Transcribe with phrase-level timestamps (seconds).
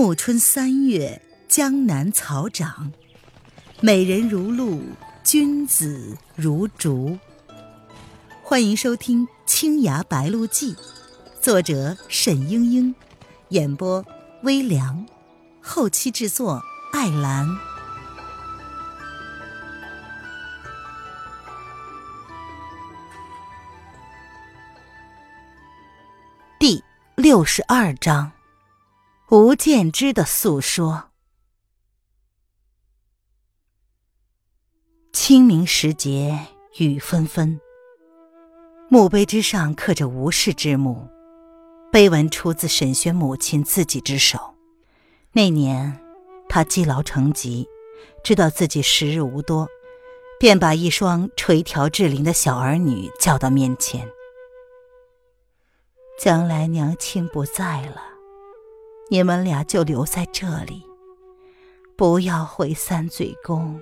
[0.00, 2.92] 暮春三月，江南草长，
[3.80, 4.80] 美人如露，
[5.24, 7.18] 君子如竹。
[8.40, 10.72] 欢迎收听《青崖白鹿记》，
[11.40, 12.94] 作者沈英英，
[13.48, 14.06] 演播
[14.44, 15.04] 微凉，
[15.60, 16.62] 后期制作
[16.92, 17.48] 艾兰。
[26.60, 26.84] 第
[27.16, 28.30] 六十二章。
[29.30, 31.10] 吴建之的诉说。
[35.12, 36.46] 清明时节
[36.78, 37.60] 雨纷纷，
[38.88, 41.06] 墓碑之上刻着“吴氏之墓”，
[41.92, 44.54] 碑文出自沈轩母亲自己之手。
[45.32, 46.00] 那年，
[46.48, 47.68] 他积劳成疾，
[48.24, 49.68] 知道自己时日无多，
[50.40, 54.08] 便把一双垂髫稚龄的小儿女叫到面前
[56.18, 58.04] ：“将来娘亲不在了。”
[59.10, 60.82] 你们俩就留在这里，
[61.96, 63.80] 不要回三嘴宫。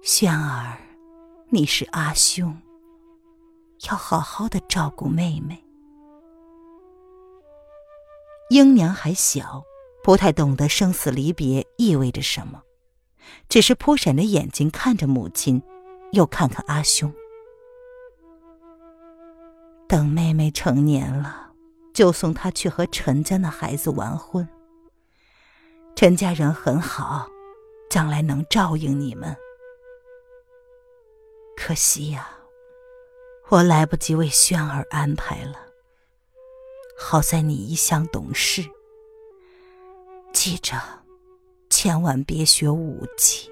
[0.00, 0.78] 轩儿，
[1.50, 2.56] 你是阿兄，
[3.90, 5.62] 要好好的照顾妹妹。
[8.48, 9.62] 英娘还小，
[10.02, 12.62] 不太懂得生死离别意味着什么，
[13.50, 15.62] 只是扑闪着眼睛看着母亲，
[16.12, 17.12] 又看看阿兄。
[19.86, 21.49] 等妹妹成年了。
[21.92, 24.48] 就送他去和陈家那孩子完婚。
[25.96, 27.28] 陈家人很好，
[27.90, 29.36] 将来能照应你们。
[31.56, 32.30] 可惜呀，
[33.48, 35.66] 我来不及为轩儿安排了。
[36.98, 38.62] 好在你一向懂事，
[40.32, 40.76] 记着，
[41.68, 43.50] 千万别学武技。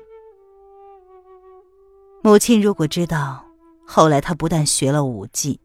[2.23, 3.45] 母亲如果知道，
[3.87, 5.61] 后来他不但学了武技，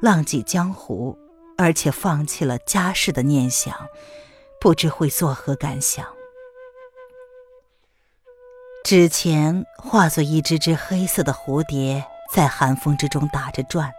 [0.00, 1.18] 浪迹江湖。
[1.56, 3.88] 而且放弃了家世的念想，
[4.60, 6.06] 不知会作何感想。
[8.84, 13.92] 纸钱化作一只只黑色的蝴蝶，在寒风之中打着转，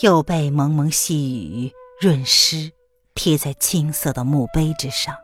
[0.00, 2.72] 又被蒙蒙细雨润湿，
[3.14, 5.16] 贴在青色的墓碑之上。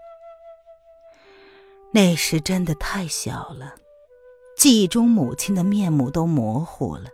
[1.92, 3.74] 那时真的太小了，
[4.56, 7.10] 记忆中母亲的面目都模糊了，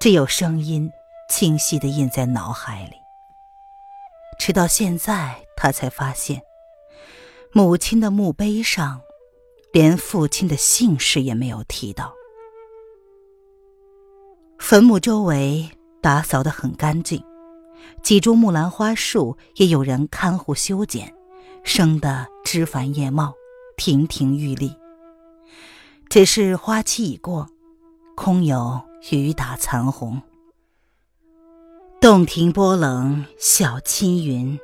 [0.00, 0.90] 只有声音
[1.28, 2.99] 清晰的印在脑海里。
[4.40, 6.40] 直到现在，他才发现，
[7.52, 9.02] 母亲的墓碑上，
[9.70, 12.14] 连父亲的姓氏也没有提到。
[14.58, 15.68] 坟墓周围
[16.00, 17.22] 打扫得很干净，
[18.02, 21.14] 几株木兰花树也有人看护修剪，
[21.62, 23.34] 生得枝繁叶茂，
[23.76, 24.74] 亭亭玉立。
[26.08, 27.46] 只是花期已过，
[28.16, 28.80] 空有
[29.10, 30.22] 雨打残红。
[32.00, 34.58] 洞庭波冷晓青云，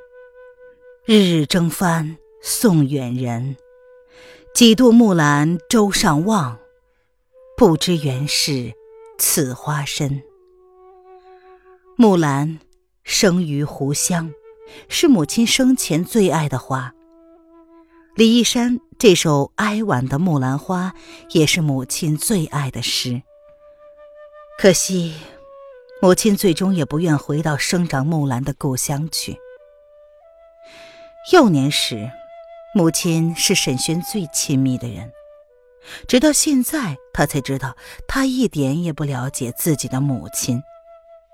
[1.05, 3.59] 日日争帆送远人。
[4.55, 6.59] 几度木兰舟上望，
[7.55, 8.73] 不知原是
[9.19, 10.23] 此花身。
[11.95, 12.59] 木兰
[13.05, 14.33] 生于湖湘，
[14.89, 16.95] 是母亲生前最爱的花。
[18.15, 20.95] 李义山这首哀婉的《木兰花》，
[21.39, 23.21] 也是母亲最爱的诗。
[24.59, 25.13] 可惜。
[26.07, 29.37] 母亲最终也不愿回到生长木兰的故乡去。
[31.33, 32.09] 幼年时，
[32.77, 35.11] 母亲是沈轩最亲密的人，
[36.07, 40.63] 直到现在，他才知道，他一点也不了解自己的母亲，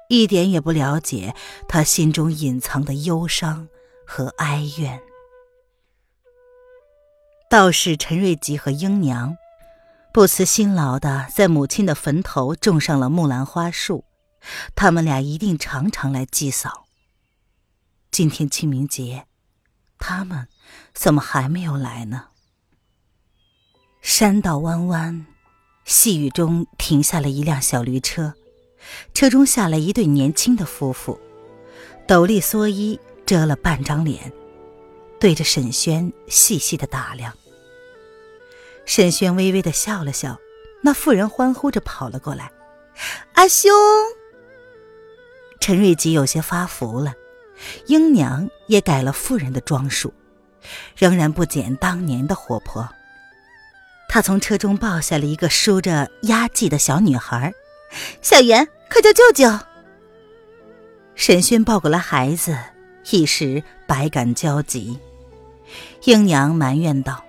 [0.08, 1.34] 一点也不了解
[1.68, 3.68] 他心中隐藏的忧伤
[4.06, 4.98] 和哀怨。
[7.50, 9.36] 道士陈瑞吉和英娘，
[10.14, 14.06] 不辞辛劳的在母亲的坟头种上了木兰花树。
[14.74, 16.86] 他们俩一定常常来祭扫。
[18.10, 19.26] 今天清明节，
[19.98, 20.48] 他们
[20.92, 22.28] 怎么还没有来呢？
[24.00, 25.26] 山道弯弯，
[25.84, 28.34] 细雨中停下了一辆小驴车，
[29.14, 31.20] 车中下来一对年轻的夫妇，
[32.06, 34.32] 斗笠蓑衣遮了半张脸，
[35.20, 37.32] 对着沈轩细细的打量。
[38.84, 40.36] 沈轩微微的笑了笑，
[40.82, 42.50] 那妇人欢呼着跑了过来
[43.34, 43.70] ：“阿兄！”
[45.62, 47.14] 陈瑞吉有些发福了，
[47.86, 50.12] 英娘也改了妇人的装束，
[50.96, 52.88] 仍然不减当年的活泼。
[54.08, 57.54] 他从车中抱下了一个梳着压髻的小女孩，
[58.20, 59.56] 小妍，快叫舅舅。
[61.14, 62.58] 沈轩抱过来孩子，
[63.12, 64.98] 一时百感交集。
[66.02, 67.24] 英娘埋怨道：“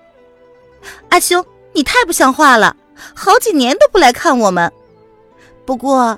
[1.09, 2.75] 阿兄，你太不像话了，
[3.13, 4.73] 好几年都不来看我们。
[5.67, 6.17] 不过，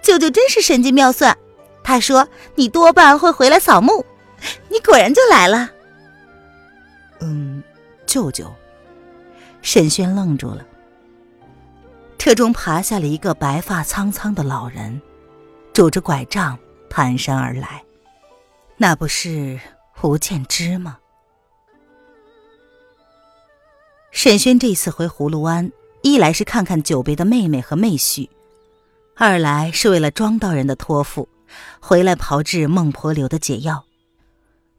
[0.00, 1.36] 舅舅真是神机妙算。”
[1.90, 4.04] 他说：“你多半会回来扫墓，
[4.68, 5.68] 你果然就来了。”
[7.18, 7.60] 嗯，
[8.06, 8.48] 舅舅。
[9.60, 10.64] 沈轩愣住了。
[12.16, 15.02] 车中爬下了一个白发苍苍的老人，
[15.72, 16.56] 拄着拐杖
[16.88, 17.82] 蹒跚而来。
[18.76, 19.58] 那不是
[19.90, 20.96] 胡建之吗？
[24.12, 25.68] 沈轩这次回葫芦湾，
[26.02, 28.28] 一来是看看久别的妹妹和妹婿，
[29.16, 31.28] 二来是为了庄道人的托付，
[31.80, 33.84] 回来炮制孟婆流的解药。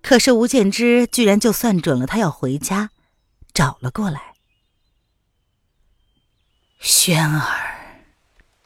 [0.01, 2.89] 可是吴建之居然就算准了他要回家，
[3.53, 4.33] 找了过来。
[6.79, 7.45] 轩儿，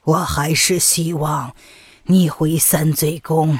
[0.03, 1.55] 我还是希望
[2.03, 3.59] 你回三醉宫。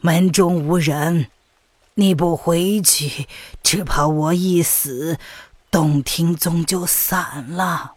[0.00, 1.30] 门中无人，
[1.94, 3.26] 你不回去，
[3.62, 5.18] 只怕我一死。
[5.68, 7.94] 洞庭宗就散了。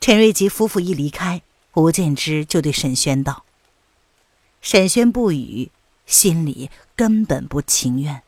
[0.00, 1.42] 陈瑞吉夫妇一离开，
[1.74, 3.44] 吴建之就对沈轩道
[4.60, 5.70] ：“沈轩不语，
[6.06, 8.22] 心里根本不情愿。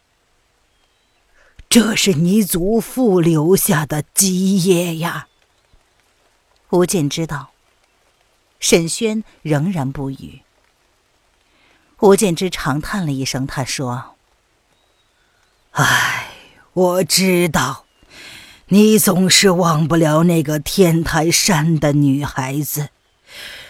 [1.68, 5.28] 这是你祖父留下的基业呀。”
[6.70, 7.50] 吴建之道。
[8.58, 10.42] 沈轩仍然不语。
[12.00, 14.16] 吴建之长叹了一声，他说
[15.72, 16.22] ：“唉。”
[16.76, 17.86] 我知道，
[18.66, 22.90] 你总是忘不了那个天台山的女孩子。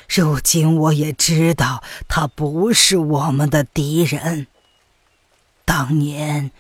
[0.08, 4.46] 如今我也知道，他不是我们的敌人。
[5.64, 6.52] 当年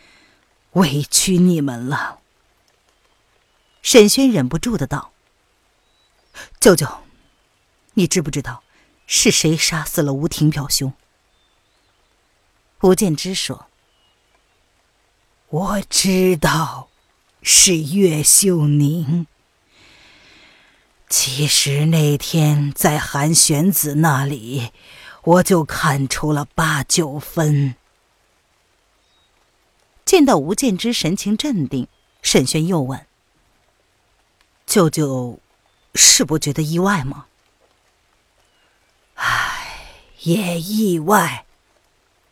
[0.72, 2.18] 委屈你们了。
[3.82, 5.12] 沈轩忍不住的道
[6.60, 7.04] ：“舅舅，
[7.94, 8.64] 你知不知道
[9.06, 10.92] 是谁杀死了吴婷表兄？”
[12.82, 13.66] 吴建之说。
[15.48, 16.88] 我知道，
[17.40, 19.28] 是岳秀宁。
[21.08, 24.72] 其实那天在韩玄子那里，
[25.22, 27.76] 我就看出了八九分。
[30.04, 31.88] 见到吴建之神情镇定，
[32.22, 33.06] 沈轩又问
[34.66, 35.38] ：“舅舅，
[35.94, 37.26] 是不觉得意外吗？”
[39.14, 39.92] 唉，
[40.22, 41.46] 也意外，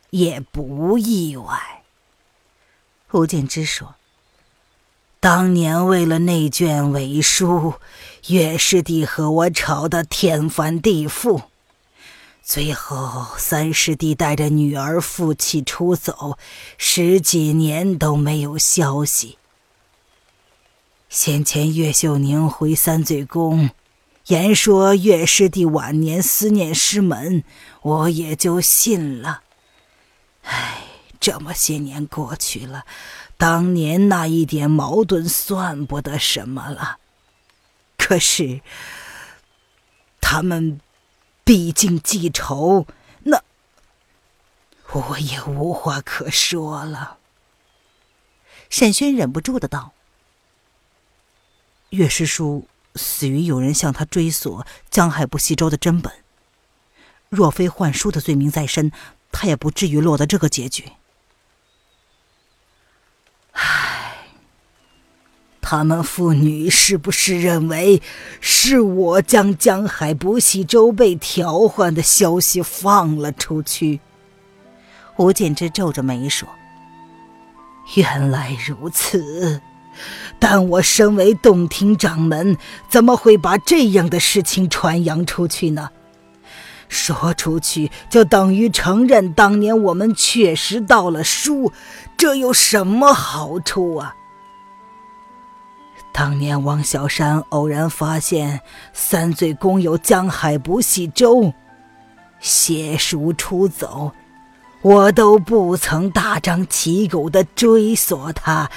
[0.09, 1.83] 也不意外。
[3.11, 3.95] 吴建之说
[5.21, 7.75] ：“当年为了那卷伪书，
[8.27, 11.43] 岳师弟和我吵得天翻地覆。
[12.41, 16.37] 最后，三师弟带着女儿负气出走，
[16.77, 19.37] 十几年都没有消息。
[21.09, 23.69] 先前岳秀宁回三醉宫，
[24.27, 27.43] 言说岳师弟晚年思念师门，
[27.81, 29.41] 我也就信了。
[30.43, 30.81] 唉。”
[31.17, 32.83] 这么些年过去了，
[33.35, 36.97] 当年那一点矛盾算不得什么了。
[38.05, 38.61] 可是
[40.21, 40.79] 他们
[41.43, 42.85] 毕竟记仇，
[43.23, 43.41] 那
[44.91, 47.17] 我也无话可说了。
[48.69, 49.93] 沈轩忍不住的道
[51.89, 56.13] ：“岳师叔死于有人向他追索江海不息舟的真本，
[57.29, 58.91] 若非幻书的罪名在身，
[59.31, 60.91] 他也不至于落得这个结局。”
[65.67, 67.99] 他们父女是不是认为
[68.39, 73.99] 是我将江海不系舟被调换的消息放了出去？
[75.17, 76.47] 吴建之皱着眉说
[77.97, 79.59] ：“原来如此，
[80.37, 82.55] 但我身为洞庭掌门，
[82.87, 85.89] 怎么会把这样的事情传扬出去呢？
[86.89, 91.71] 说出去就等于承认当年我们确实盗了书，
[92.15, 94.13] 这有什么好处啊？”
[96.17, 98.61] 当年王小山偶然发现
[98.93, 101.53] 三醉公有江海不系舟，
[102.39, 104.13] 携书出走，
[104.81, 108.71] 我都不曾大张旗鼓的追索他，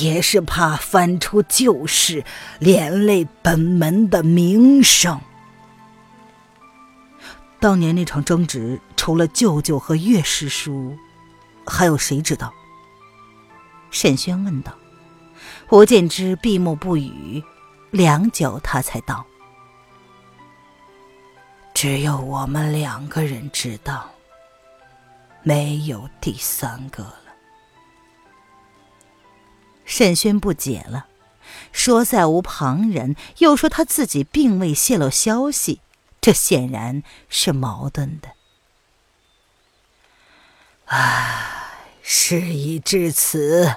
[0.00, 2.24] 也是怕翻出旧事，
[2.58, 5.20] 连累本门的名声。
[7.60, 10.96] 当年那场争执，除了舅舅和岳师叔，
[11.64, 12.52] 还有谁知道？
[13.92, 14.72] 沈轩问道。
[15.72, 17.42] 胡建之闭目不语，
[17.92, 19.24] 良久，他才道
[21.72, 24.10] ：“只有我们两个人知道，
[25.42, 27.22] 没有第三个了。”
[29.86, 31.06] 沈轩不解了，
[31.72, 35.80] 说：“再无旁人，又说他自己并未泄露消息，
[36.20, 38.32] 这显然是矛盾的。”
[40.92, 43.76] 唉，事已至此。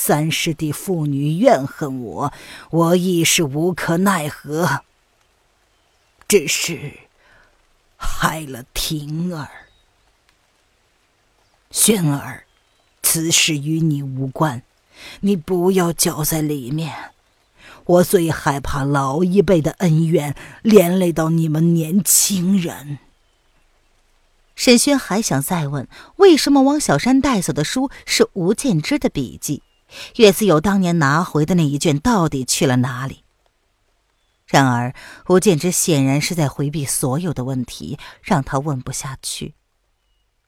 [0.00, 2.32] 三师弟父女怨恨我，
[2.70, 4.84] 我亦是无可奈何。
[6.28, 6.92] 只是
[7.96, 9.48] 害了婷儿、
[11.72, 12.44] 轩儿，
[13.02, 14.62] 此事与你无关，
[15.20, 17.10] 你不要搅在里面。
[17.84, 23.00] 我最害怕老一辈的恩怨连累到你们年轻人。
[24.54, 29.62] 沈轩还想再问，为什么王小山带走的书是吴建之的笔记？
[30.16, 33.24] 岳思友当年拿回的那一卷到底去了哪里？
[34.46, 34.94] 然而
[35.28, 39.54] 吴建之显然是在回避所有的问题，让他问不下去。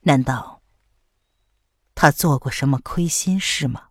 [0.03, 0.63] 难道
[1.95, 3.89] 他做过什么亏心事吗？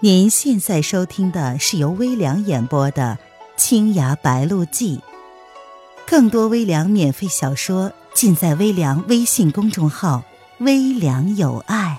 [0.00, 3.18] 您现在收听的是由微凉演播的
[3.60, 4.98] 《青崖白鹿记》，
[6.06, 10.22] 更多微凉免费小说尽在微凉微信公众号
[10.58, 11.98] “微凉有爱”。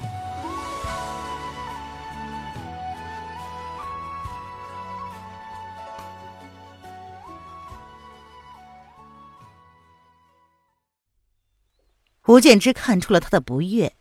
[12.28, 13.94] 吴建之看出了他的不悦，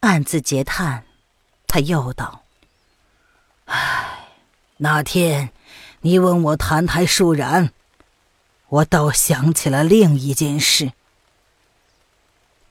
[0.00, 1.04] 暗自嗟叹。
[1.66, 2.42] 他又道。
[3.64, 4.28] 唉，
[4.76, 5.50] 那天
[6.02, 7.72] 你问我谈台树然，
[8.68, 10.92] 我倒想起了另一件事。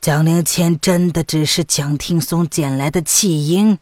[0.04, 3.80] 蒋灵谦真的只是蒋听松捡来的弃婴？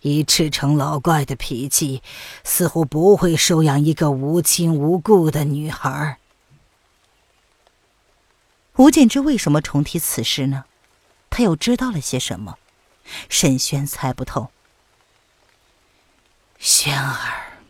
[0.00, 2.02] 以赤诚老怪的脾气，
[2.42, 6.18] 似乎不会收养一个无亲无故的女孩。
[8.74, 10.64] 吴建之为什么重提此事呢？
[11.30, 12.58] 他又知道了些什么？
[13.28, 14.50] 沈轩猜不透。
[16.58, 17.60] 轩儿，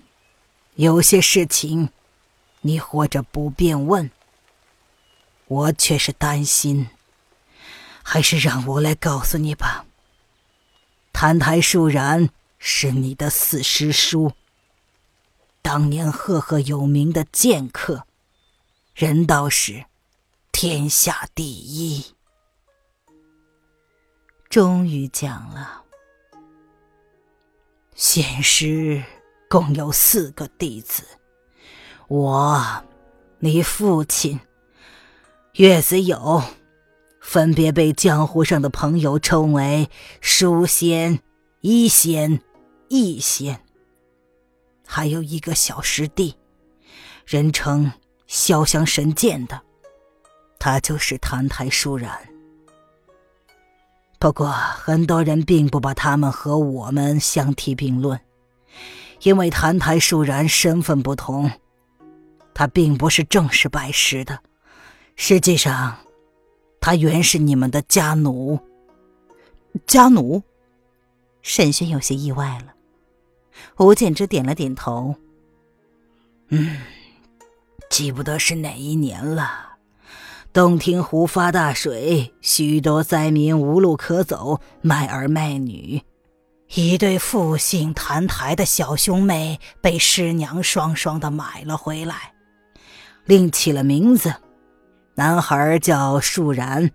[0.77, 1.91] 有些事情，
[2.63, 4.11] 你或者不便问，
[5.45, 6.89] 我却是担心。
[8.11, 9.85] 还是让我来告诉你吧。
[11.13, 14.33] 澹台树然是你的四师叔，
[15.61, 18.07] 当年赫赫有名的剑客，
[18.95, 19.85] 人道是
[20.53, 22.03] 天下第一。
[24.49, 25.83] 终于讲了。
[27.95, 29.05] 现师
[29.51, 31.05] 共有四个弟子，
[32.07, 32.85] 我、
[33.41, 34.41] 你父亲、
[35.53, 36.43] 岳子友，
[37.21, 39.89] 分别被江湖上的朋友称为
[40.21, 41.21] 书仙、
[41.61, 42.41] 医仙、
[42.89, 43.61] 异仙。
[44.87, 46.35] 还有一个小师弟，
[47.27, 47.93] 人称
[48.29, 49.61] 潇湘神剑的，
[50.59, 52.11] 他就是澹台舒然。
[54.19, 58.19] 不过，很多人并不把他们和我们相提并论，
[59.23, 61.51] 因为澹台树然身份不同，
[62.55, 64.41] 他并不是正式拜师的，
[65.15, 65.99] 实际上，
[66.81, 68.59] 他原是你们的家奴。
[69.87, 70.43] 家奴，
[71.43, 72.75] 沈轩有些意外了。
[73.79, 75.15] 吴建之点了点头，
[76.49, 76.79] 嗯，
[77.91, 79.67] 记不得是哪一年了。
[80.53, 86.03] 洞庭湖发大水，许多灾民无路可走，卖儿卖女。
[86.75, 92.33] 一对复姓谭台的小兄妹被师娘双双的买了回来，
[93.25, 94.35] 另起了名字，
[95.19, 96.93] 男孩叫树然，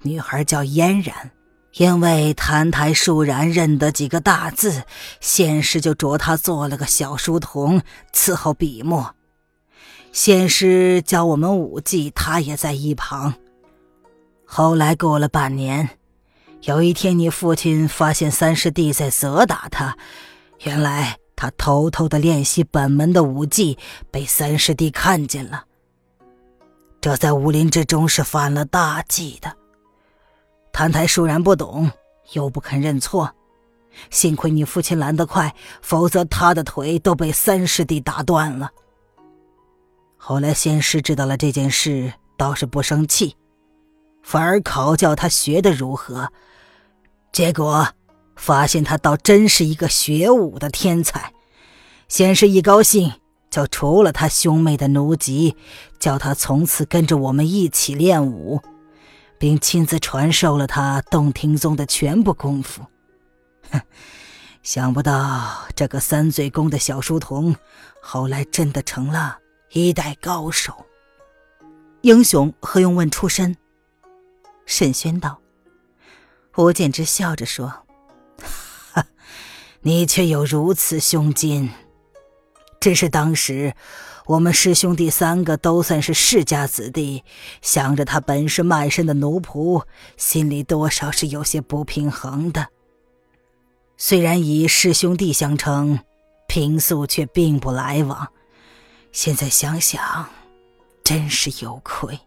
[0.00, 1.30] 女孩叫嫣然。
[1.74, 4.84] 因为澹台树然认得几个大字，
[5.20, 7.82] 先师就着他做了个小书童，
[8.14, 9.14] 伺候笔墨。
[10.10, 13.34] 先师教我们武技，他也在一旁。
[14.46, 15.90] 后来过了半年，
[16.62, 19.98] 有一天，你父亲发现三师弟在责打他，
[20.62, 23.76] 原来他偷偷的练习本门的武技，
[24.10, 25.64] 被三师弟看见了。
[27.00, 29.56] 这在武林之中是犯了大忌的。
[30.72, 31.90] 谭台倏然不懂，
[32.32, 33.34] 又不肯认错，
[34.10, 38.70] 幸亏你父亲拦得快，否则他的腿都被三师弟打断了。
[40.16, 43.36] 后来，仙师知道了这件事，倒是不生气，
[44.22, 46.30] 反而考教他学的如何。
[47.32, 47.88] 结果
[48.34, 51.32] 发现他倒真是一个学武的天才。
[52.08, 53.12] 仙师一高兴，
[53.56, 55.56] 就除了他兄妹的奴籍，
[55.98, 58.60] 叫他从此跟着我们一起练武，
[59.38, 62.84] 并亲自传授了他洞庭宗的全部功夫。
[63.70, 63.80] 哼，
[64.62, 67.56] 想不到这个三嘴宫的小书童，
[68.02, 69.38] 后来真的成了。
[69.72, 70.84] 一代高手，
[72.02, 73.56] 英雄何用问出身？
[74.66, 75.40] 沈轩道。
[76.56, 77.86] 吴建之笑着说
[78.92, 79.06] ：“哈，
[79.80, 81.70] 你却有如此胸襟。
[82.80, 83.74] 只是当时
[84.26, 87.24] 我们师兄弟三个都算是世家子弟，
[87.62, 89.82] 想着他本是卖身的奴仆，
[90.16, 92.66] 心里多少是有些不平衡的。
[93.96, 95.98] 虽然以师兄弟相称，
[96.48, 98.28] 平素却并不来往。”
[99.12, 100.28] 现在想想，
[101.02, 102.18] 真是有愧。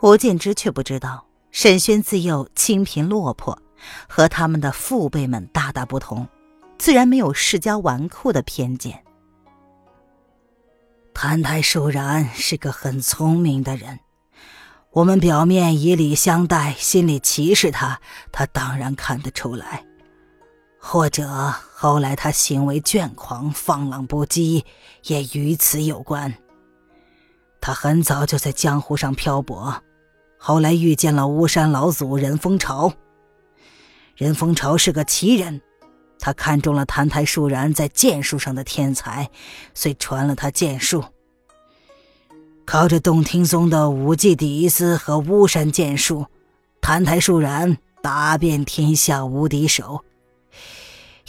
[0.00, 3.58] 吴建之却不知道，沈轩自幼清贫落魄，
[4.08, 6.28] 和他们的父辈们大大不同，
[6.78, 9.02] 自然没有世家纨绔的偏见。
[11.14, 14.00] 谭台树然是个很聪明的人，
[14.90, 19.84] 我们表面以礼相待，心里歧视他，他当然看得出来。
[20.78, 21.26] 或者
[21.74, 24.62] 后来他行为倦狂、放浪不羁，
[25.04, 26.32] 也与此有关。
[27.60, 29.82] 他很早就在江湖上漂泊，
[30.38, 32.92] 后来遇见了巫山老祖任风潮。
[34.14, 35.60] 任风潮是个奇人。
[36.26, 39.30] 他看中了谭台树然在剑术上的天才，
[39.74, 41.04] 遂传了他剑术。
[42.64, 46.26] 靠着洞庭宗的武技底子和巫山剑术，
[46.80, 50.04] 谭台树然打遍天下无敌手，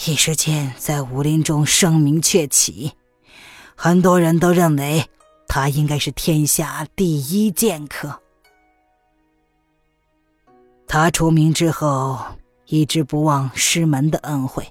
[0.07, 2.93] 一时间在武林中声名鹊起。
[3.75, 5.05] 很多人都认为
[5.47, 8.19] 他应该是天下第一剑客。
[10.87, 12.17] 他出名之后，
[12.65, 14.67] 一直不忘师门的恩惠。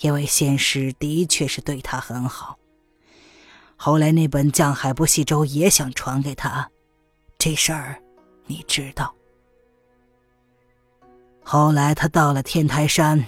[0.00, 2.58] 因为仙师的确是对他很好。
[3.76, 6.70] 后来那本《降海不系舟》也想传给他，
[7.38, 8.02] 这事儿
[8.46, 9.14] 你知道。
[11.42, 13.24] 后来他到了天台山，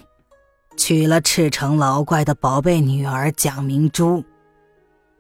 [0.77, 4.25] 娶了赤城老怪的宝贝女儿蒋明珠。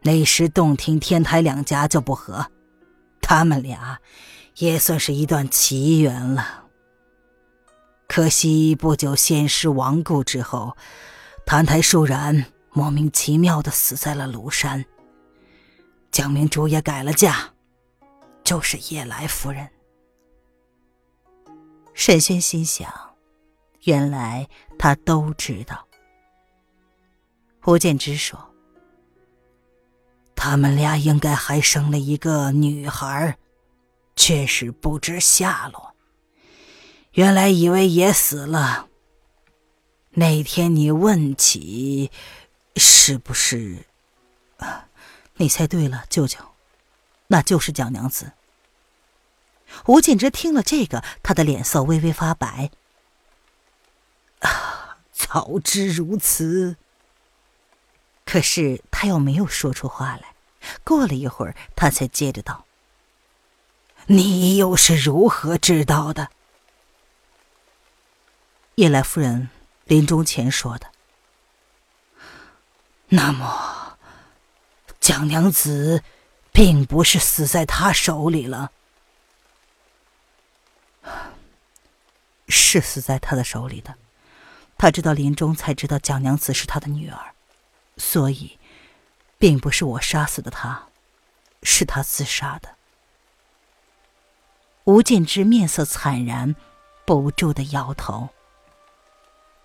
[0.02, 2.46] 那时洞庭天台两家就不和，
[3.20, 3.98] 他们俩
[4.56, 6.64] 也算是一段奇缘了。
[8.08, 10.76] 可惜不久仙师亡故之后。
[11.44, 14.82] 谭台树然莫名其妙的死在了庐山，
[16.10, 17.50] 蒋明珠也改了嫁，
[18.42, 19.68] 就是叶来夫人。
[21.92, 22.90] 沈轩心想，
[23.84, 25.86] 原来他都知道。
[27.60, 28.38] 胡建之说
[30.34, 33.36] ：“他们俩应该还生了一个女孩，
[34.16, 35.94] 却是不知下落。
[37.12, 38.88] 原来以为也死了。”
[40.14, 42.10] 那天你问起，
[42.76, 43.86] 是不是？
[44.58, 44.88] 啊
[45.36, 46.38] 你猜对了，舅舅，
[47.28, 48.32] 那就是蒋娘子。
[49.86, 52.70] 吴建之听了这个，他的脸色微微发白。
[54.40, 56.76] 啊，早知如此。
[58.26, 60.34] 可是他又没有说出话来。
[60.84, 62.66] 过了一会儿，他才接着道
[64.06, 66.28] ：“你又是如何知道的？”
[68.76, 69.48] 叶来夫人。
[69.84, 70.86] 临终前说的。
[73.08, 73.98] 那么，
[75.00, 76.02] 蒋娘子
[76.50, 78.72] 并不是死在他手里了，
[82.48, 83.96] 是死在他的手里的。
[84.78, 87.34] 他知道临终才知道蒋娘子是他的女儿，
[87.98, 88.58] 所以，
[89.38, 90.88] 并不是我杀死的他，
[91.62, 92.76] 是他自杀的。
[94.84, 96.56] 吴建之面色惨然，
[97.04, 98.30] 不住的摇头。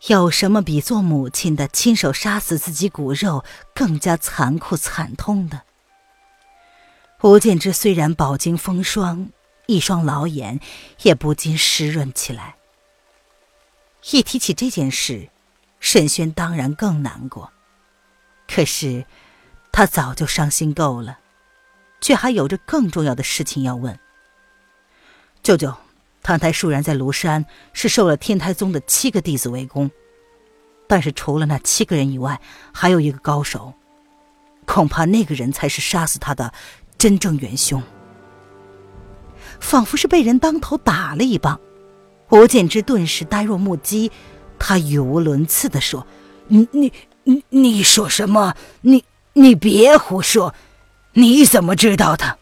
[0.06, 5.64] 有什么比做母亲的亲手杀死自己骨肉更加残酷惨痛的？
[7.24, 9.30] 吴建之虽然饱经风霜，
[9.66, 10.60] 一双老眼
[11.02, 12.58] 也不禁湿润起来。
[14.12, 15.30] 一提起这件事，
[15.80, 17.52] 沈轩当然更难过。
[18.48, 19.06] 可是
[19.72, 21.18] 他早就伤心够了，
[22.00, 24.00] 却还有着更重要的事情要问。
[25.42, 25.76] 舅舅。
[26.28, 29.90] 唐台树然在庐山是受了天台宗的七个弟子围攻，
[30.86, 32.38] 但是除了那七个人以外，
[32.74, 33.74] 还有一个高手，
[34.66, 36.52] 恐怕那个人才是杀死他的
[36.98, 37.82] 真正元凶。
[39.62, 41.58] 仿佛是被人当头打了一棒，
[42.28, 44.12] 吴建之顿时呆若木鸡，
[44.60, 46.06] 他语无伦次地说
[46.48, 46.92] ：“你你
[47.24, 48.54] 你你说什么？
[48.82, 50.54] 你你别胡说！
[51.14, 52.38] 你怎么知道的？”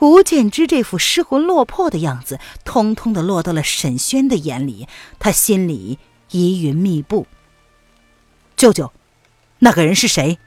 [0.00, 4.86] 吴建之这副失魂落魄的样子，通通的落到了沈轩的眼里，
[5.18, 5.98] 他心里
[6.30, 7.26] 疑云密布。
[8.56, 8.92] 舅舅，
[9.58, 10.38] 那个人是谁？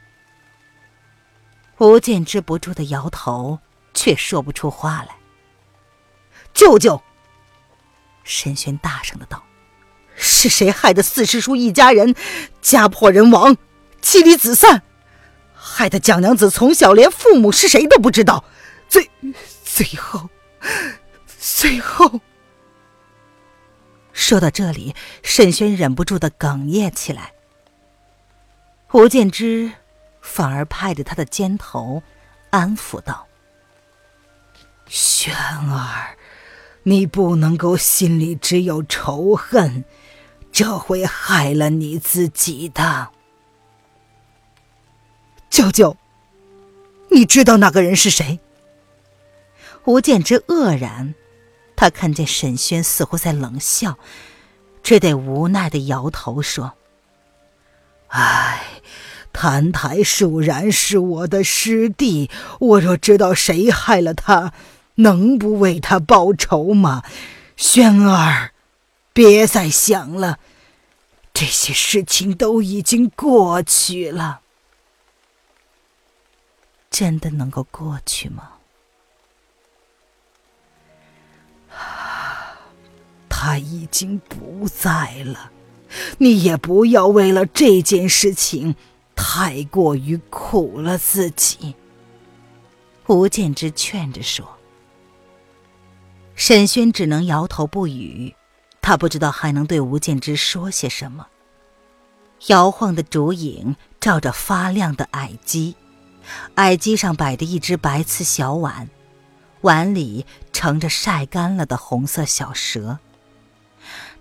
[1.78, 3.58] 吴建之不住的摇头，
[3.92, 5.16] 却说不出话来。
[6.54, 7.02] 舅舅，
[8.24, 9.42] 沈轩大声的道
[10.16, 12.14] ：“是谁害得四师叔一家人
[12.62, 13.56] 家破人亡，
[14.00, 14.82] 妻离子散，
[15.54, 18.44] 害得蒋娘子从小连父母是谁都不知道？”
[18.92, 19.10] 最
[19.64, 20.28] 最后，
[21.38, 22.20] 最后，
[24.12, 27.32] 说到这里，沈轩忍不住的哽咽起来。
[28.90, 29.72] 吴建之
[30.20, 32.02] 反而拍着他的肩头，
[32.50, 33.26] 安抚道
[34.86, 36.18] ：“轩儿，
[36.82, 39.86] 你不能够心里只有仇恨，
[40.52, 43.08] 这会害了你自己的。
[45.48, 45.96] 舅舅，
[47.10, 48.38] 你知道那个人是谁？”
[49.84, 51.14] 吴建之愕然，
[51.74, 53.98] 他看见沈轩似乎在冷笑，
[54.82, 56.74] 只得无奈的摇头说
[58.08, 58.64] ：“唉，
[59.32, 64.52] 谭台树然是我的师弟，我若知道谁害了他，
[64.96, 67.02] 能不为他报仇吗？
[67.56, 68.52] 轩儿，
[69.12, 70.38] 别再想了，
[71.34, 74.42] 这些事情都已经过去了。
[76.88, 78.50] 真的能够过去吗？”
[83.42, 85.50] 他已经不在了，
[86.18, 88.76] 你也不要为了这件事情
[89.16, 91.74] 太过于苦了自己。”
[93.08, 94.48] 吴建之劝着说。
[96.36, 98.32] 沈轩只能摇头不语，
[98.80, 101.26] 他不知道还能对吴建之说些什么。
[102.46, 105.74] 摇晃的烛影照着发亮的矮机，
[106.54, 108.88] 矮机上摆着一只白瓷小碗，
[109.62, 113.00] 碗里盛着晒干了的红色小蛇。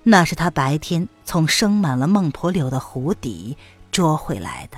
[0.04, 3.56] 那是他白天从生满了孟婆柳的湖底
[3.92, 4.78] 捉回来的。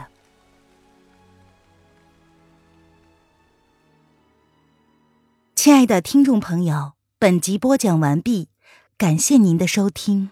[5.56, 8.50] 亲爱的听众朋友，本集播讲完毕，
[8.98, 10.32] 感谢您的收听。